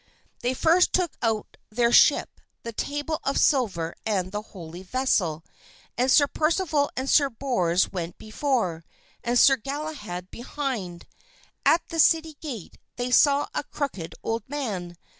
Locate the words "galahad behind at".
9.57-11.87